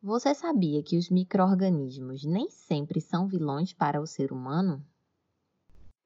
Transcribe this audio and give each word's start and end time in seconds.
Você 0.00 0.32
sabia 0.32 0.80
que 0.80 0.96
os 0.96 1.10
micro-organismos 1.10 2.24
nem 2.24 2.48
sempre 2.50 3.00
são 3.00 3.26
vilões 3.26 3.72
para 3.72 4.00
o 4.00 4.06
ser 4.06 4.30
humano? 4.30 4.80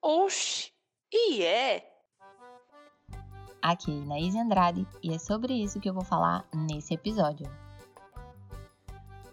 Oxi! 0.00 0.72
E 1.12 1.42
é? 1.42 1.86
Aqui 3.60 3.92
na 4.06 4.18
Izzy 4.18 4.38
Andrade 4.38 4.88
e 5.02 5.12
é 5.12 5.18
sobre 5.18 5.52
isso 5.52 5.78
que 5.78 5.90
eu 5.90 5.92
vou 5.92 6.04
falar 6.04 6.48
nesse 6.54 6.94
episódio. 6.94 7.46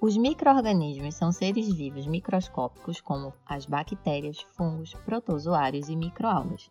Os 0.02 0.18
micro-organismos 0.18 1.16
são 1.16 1.32
seres 1.32 1.74
vivos 1.74 2.06
microscópicos 2.06 3.00
como 3.00 3.34
as 3.46 3.66
bactérias, 3.66 4.42
fungos, 4.58 4.94
protozoários 5.06 5.88
e 5.88 5.96
microalgas. 5.96 6.70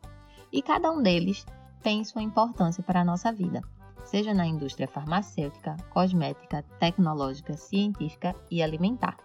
E 0.52 0.61
cada 0.61 0.93
um 0.93 1.02
deles 1.02 1.46
tem 1.82 2.05
sua 2.05 2.20
importância 2.20 2.82
para 2.82 3.00
a 3.00 3.05
nossa 3.05 3.32
vida 3.32 3.62
seja 4.05 4.33
na 4.33 4.46
indústria 4.46 4.89
farmacêutica, 4.89 5.77
cosmética, 5.91 6.62
tecnológica, 6.79 7.55
científica 7.55 8.35
e 8.51 8.63
alimentar. 8.63 9.17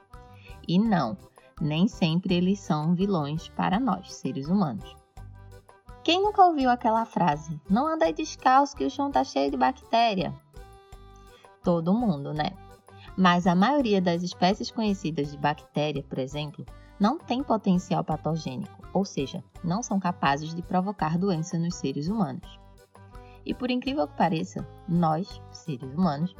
E 0.67 0.79
não, 0.79 1.17
nem 1.59 1.87
sempre 1.87 2.35
eles 2.35 2.59
são 2.59 2.93
vilões 2.93 3.49
para 3.49 3.79
nós, 3.79 4.13
seres 4.13 4.47
humanos. 4.47 4.95
Quem 6.03 6.21
nunca 6.21 6.43
ouviu 6.43 6.69
aquela 6.69 7.05
frase? 7.05 7.59
Não 7.69 7.87
andei 7.87 8.11
descalço 8.11 8.75
que 8.75 8.85
o 8.85 8.89
chão 8.89 9.09
tá 9.09 9.23
cheio 9.23 9.49
de 9.49 9.57
bactéria. 9.57 10.33
Todo 11.63 11.93
mundo, 11.93 12.33
né? 12.33 12.51
Mas 13.15 13.47
a 13.47 13.55
maioria 13.55 14.01
das 14.01 14.21
espécies 14.21 14.69
conhecidas 14.69 15.31
de 15.31 15.37
bactéria, 15.37 16.03
por 16.03 16.19
exemplo, 16.19 16.65
não 16.99 17.17
tem 17.17 17.41
potencial 17.41 18.03
patogênico, 18.03 18.85
ou 18.93 19.05
seja, 19.05 19.43
não 19.63 19.81
são 19.81 19.99
capazes 19.99 20.53
de 20.53 20.61
provocar 20.61 21.17
doença 21.17 21.57
nos 21.57 21.75
seres 21.75 22.07
humanos. 22.07 22.62
E 23.45 23.53
por 23.53 23.69
incrível 23.69 24.07
que 24.07 24.17
pareça, 24.17 24.67
nós, 24.87 25.41
seres 25.51 25.93
humanos, 25.93 26.35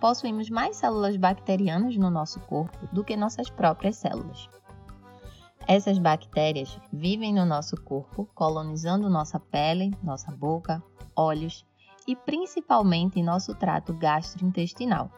possuímos 0.00 0.50
mais 0.50 0.76
células 0.76 1.16
bacterianas 1.16 1.96
no 1.96 2.10
nosso 2.10 2.38
corpo 2.40 2.86
do 2.92 3.02
que 3.02 3.16
nossas 3.16 3.50
próprias 3.50 3.96
células. 3.96 4.48
Essas 5.66 5.98
bactérias 5.98 6.78
vivem 6.92 7.32
no 7.32 7.46
nosso 7.46 7.74
corpo, 7.82 8.28
colonizando 8.34 9.08
nossa 9.08 9.40
pele, 9.40 9.96
nossa 10.02 10.30
boca, 10.30 10.82
olhos 11.16 11.64
e 12.06 12.14
principalmente 12.14 13.22
nosso 13.22 13.54
trato 13.54 13.94
gastrointestinal, 13.94 15.10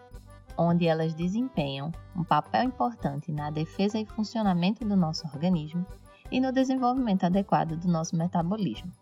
onde 0.56 0.86
elas 0.86 1.14
desempenham 1.14 1.90
um 2.14 2.22
papel 2.22 2.62
importante 2.62 3.32
na 3.32 3.50
defesa 3.50 3.98
e 3.98 4.06
funcionamento 4.06 4.84
do 4.84 4.96
nosso 4.96 5.26
organismo 5.26 5.84
e 6.30 6.40
no 6.40 6.52
desenvolvimento 6.52 7.24
adequado 7.24 7.76
do 7.76 7.88
nosso 7.88 8.16
metabolismo. 8.16 8.92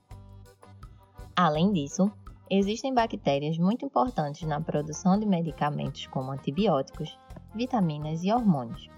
Além 1.36 1.72
disso, 1.72 2.10
Existem 2.50 2.92
bactérias 2.92 3.56
muito 3.56 3.86
importantes 3.86 4.46
na 4.46 4.60
produção 4.60 5.18
de 5.18 5.24
medicamentos 5.24 6.06
como 6.08 6.30
antibióticos, 6.30 7.18
vitaminas 7.54 8.22
e 8.22 8.30
hormônios. 8.30 8.90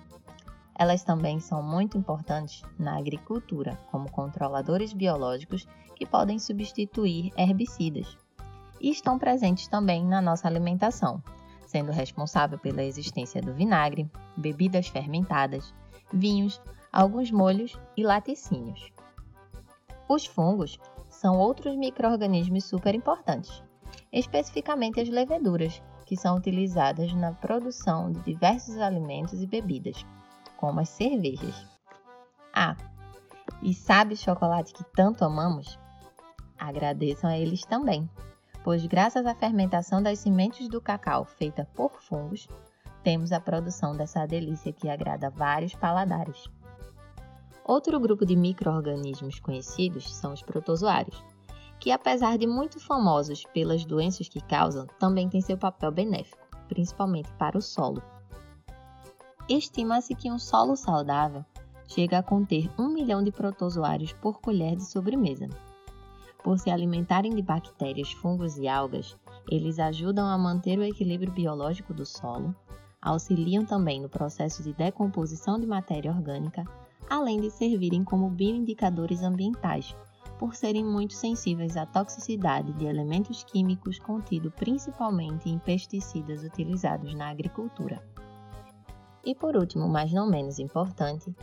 Elas 0.77 1.05
também 1.05 1.39
são 1.39 1.63
muito 1.63 1.97
importantes 1.97 2.63
na 2.77 2.99
agricultura, 2.99 3.79
como 3.91 4.11
controladores 4.11 4.93
biológicos 4.93 5.67
que 5.95 6.05
podem 6.05 6.41
substituir 6.41 7.33
herbicidas. 7.37 8.19
E 8.81 8.91
estão 8.91 9.17
presentes 9.17 9.69
também 9.69 10.05
na 10.05 10.21
nossa 10.21 10.49
alimentação, 10.49 11.23
sendo 11.67 11.93
responsável 11.93 12.59
pela 12.59 12.83
existência 12.83 13.41
do 13.41 13.55
vinagre, 13.55 14.11
bebidas 14.37 14.89
fermentadas, 14.89 15.73
vinhos, 16.13 16.61
alguns 16.93 17.31
molhos 17.31 17.79
e 17.97 18.03
laticínios. 18.03 18.91
Os 20.09 20.27
fungos 20.27 20.79
são 21.17 21.39
outros 21.39 21.75
micro-organismos 21.75 22.65
super 22.65 22.95
importantes, 22.95 23.63
especificamente 24.13 25.01
as 25.01 25.09
leveduras, 25.09 25.83
que 26.05 26.17
são 26.17 26.37
utilizadas 26.37 27.13
na 27.15 27.33
produção 27.33 28.13
de 28.13 28.21
diversos 28.21 28.79
alimentos 28.79 29.43
e 29.43 29.47
bebidas, 29.47 30.05
como 30.59 30.81
as 30.81 30.91
cervejas. 30.91 31.67
Ah, 32.55 32.77
e 33.63 33.73
sabe 33.73 34.15
o 34.15 34.17
chocolate 34.17 34.75
que 34.75 34.85
tanto 34.95 35.25
amamos? 35.25 35.79
Agradeçam 36.59 37.31
a 37.31 37.39
eles 37.39 37.63
também, 37.63 38.09
pois 38.63 38.85
graças 38.87 39.25
à 39.25 39.35
fermentação 39.35 40.03
das 40.03 40.19
sementes 40.19 40.69
do 40.69 40.83
cacau 40.83 41.25
feita 41.25 41.67
por 41.75 42.01
fungos, 42.03 42.47
temos 43.03 43.33
a 43.33 43.41
produção 43.41 43.97
dessa 43.97 44.27
delícia 44.27 44.73
que 44.73 44.89
agrada 44.89 45.31
vários 45.31 45.75
paladares. 45.75 46.45
Outro 47.69 47.99
grupo 47.99 48.25
de 48.25 48.37
micro-organismos 48.37 49.41
conhecidos 49.41 50.15
são 50.15 50.33
os 50.33 50.41
protozoários, 50.41 51.21
que 51.81 51.91
apesar 51.91 52.39
de 52.39 52.47
muito 52.47 52.79
famosos 52.79 53.43
pelas 53.53 53.85
doenças 53.85 54.29
que 54.29 54.41
causam, 54.41 54.87
também 55.01 55.29
têm 55.29 55.41
seu 55.41 55.59
papel 55.59 55.91
benéfico, 55.91 56.47
principalmente 56.69 57.29
para 57.33 57.59
o 57.59 57.61
solo. 57.61 58.01
Estima-se 59.49 60.15
que 60.15 60.31
um 60.31 60.39
solo 60.39 60.77
saudável 60.77 61.45
chega 61.89 62.19
a 62.19 62.23
conter 62.23 62.71
um 62.79 62.89
milhão 62.89 63.21
de 63.21 63.33
protozoários 63.33 64.13
por 64.13 64.41
colher 64.41 64.77
de 64.77 64.85
sobremesa. 64.85 65.49
Por 66.45 66.61
se 66.61 66.71
alimentarem 66.71 67.35
de 67.35 67.43
bactérias, 67.43 68.13
fungos 68.13 68.57
e 68.59 68.69
algas, 68.69 69.19
eles 69.51 69.81
ajudam 69.81 70.29
a 70.29 70.39
manter 70.39 70.79
o 70.79 70.85
equilíbrio 70.85 71.33
biológico 71.33 71.93
do 71.93 72.07
solo, 72.07 72.55
auxiliam 73.03 73.65
também 73.65 74.01
no 74.01 74.09
processo 74.09 74.63
de 74.63 74.73
decomposição 74.73 75.59
de 75.59 75.67
matéria 75.67 76.13
orgânica, 76.13 76.65
além 77.09 77.41
de 77.41 77.51
servirem 77.51 78.05
como 78.05 78.31
bioindicadores 78.31 79.23
ambientais, 79.23 79.95
por 80.39 80.55
serem 80.55 80.85
muito 80.85 81.15
sensíveis 81.15 81.77
à 81.77 81.87
toxicidade 81.87 82.73
de 82.75 82.85
elementos 82.85 83.43
químicos 83.45 83.99
contidos 83.99 84.53
principalmente 84.55 85.49
em 85.49 85.59
pesticidas 85.59 86.43
utilizados 86.43 87.15
na 87.15 87.31
agricultura. 87.31 88.03
E 89.25 89.35
por 89.35 89.57
último, 89.57 89.89
mas 89.89 90.13
não 90.13 90.29
menos 90.29 90.59
importante, 90.59 91.35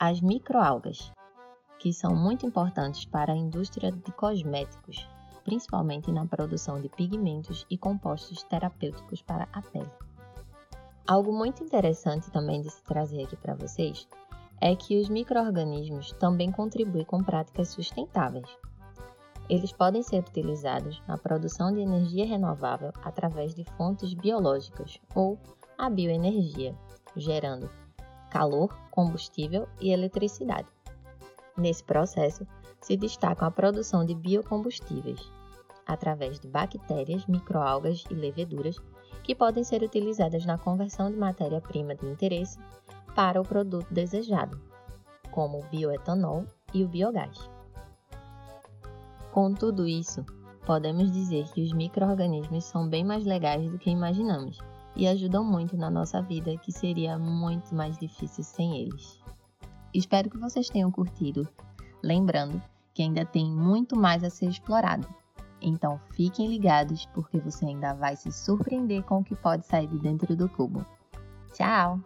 as 0.00 0.20
microalgas, 0.20 1.12
que 1.78 1.92
são 1.92 2.14
muito 2.16 2.46
importantes 2.46 3.04
para 3.04 3.32
a 3.32 3.36
indústria 3.36 3.92
de 3.92 4.12
cosméticos, 4.12 5.06
principalmente 5.44 6.10
na 6.10 6.26
produção 6.26 6.80
de 6.80 6.88
pigmentos 6.88 7.66
e 7.70 7.78
compostos 7.78 8.42
terapêuticos 8.42 9.22
para 9.22 9.46
a 9.52 9.62
pele. 9.62 9.90
Algo 11.06 11.32
muito 11.32 11.62
interessante 11.62 12.30
também 12.32 12.60
de 12.62 12.70
se 12.70 12.82
trazer 12.82 13.22
aqui 13.22 13.36
para 13.36 13.54
vocês 13.54 14.08
é 14.60 14.74
que 14.74 14.98
os 14.98 15.08
microorganismos 15.08 16.12
também 16.12 16.50
contribuem 16.50 17.04
com 17.04 17.22
práticas 17.22 17.68
sustentáveis. 17.68 18.48
Eles 19.48 19.70
podem 19.70 20.02
ser 20.02 20.20
utilizados 20.20 21.00
na 21.06 21.16
produção 21.16 21.72
de 21.72 21.80
energia 21.80 22.26
renovável 22.26 22.92
através 23.04 23.54
de 23.54 23.64
fontes 23.76 24.12
biológicas 24.12 24.98
ou 25.14 25.38
a 25.78 25.88
bioenergia, 25.88 26.74
gerando 27.14 27.70
calor, 28.30 28.76
combustível 28.90 29.68
e 29.80 29.92
eletricidade. 29.92 30.68
Nesse 31.56 31.84
processo, 31.84 32.46
se 32.80 32.96
destacam 32.96 33.46
a 33.46 33.50
produção 33.50 34.04
de 34.04 34.14
biocombustíveis, 34.14 35.30
através 35.86 36.40
de 36.40 36.48
bactérias, 36.48 37.24
microalgas 37.26 38.04
e 38.10 38.14
leveduras 38.14 38.76
que 39.22 39.34
podem 39.34 39.64
ser 39.64 39.82
utilizadas 39.82 40.44
na 40.44 40.58
conversão 40.58 41.10
de 41.10 41.16
matéria-prima 41.16 41.94
de 41.94 42.06
interesse 42.06 42.58
para 43.16 43.40
o 43.40 43.44
produto 43.44 43.92
desejado, 43.92 44.60
como 45.30 45.58
o 45.58 45.66
bioetanol 45.70 46.44
e 46.74 46.84
o 46.84 46.88
biogás. 46.88 47.50
Com 49.32 49.54
tudo 49.54 49.88
isso, 49.88 50.22
podemos 50.66 51.10
dizer 51.10 51.48
que 51.52 51.62
os 51.62 51.72
micro-organismos 51.72 52.64
são 52.66 52.86
bem 52.86 53.02
mais 53.02 53.24
legais 53.24 53.70
do 53.70 53.78
que 53.78 53.88
imaginamos 53.88 54.58
e 54.94 55.08
ajudam 55.08 55.42
muito 55.42 55.78
na 55.78 55.90
nossa 55.90 56.20
vida, 56.20 56.58
que 56.58 56.70
seria 56.70 57.18
muito 57.18 57.74
mais 57.74 57.96
difícil 57.96 58.44
sem 58.44 58.82
eles. 58.82 59.18
Espero 59.94 60.28
que 60.28 60.38
vocês 60.38 60.68
tenham 60.68 60.92
curtido, 60.92 61.48
lembrando 62.02 62.62
que 62.92 63.02
ainda 63.02 63.24
tem 63.24 63.50
muito 63.50 63.98
mais 63.98 64.22
a 64.24 64.30
ser 64.30 64.46
explorado. 64.46 65.08
Então 65.62 65.98
fiquem 66.12 66.48
ligados 66.48 67.06
porque 67.14 67.38
você 67.38 67.64
ainda 67.64 67.94
vai 67.94 68.14
se 68.14 68.30
surpreender 68.30 69.02
com 69.04 69.20
o 69.20 69.24
que 69.24 69.34
pode 69.34 69.64
sair 69.64 69.86
de 69.86 69.98
dentro 69.98 70.36
do 70.36 70.50
cubo. 70.50 70.84
Tchau! 71.54 71.98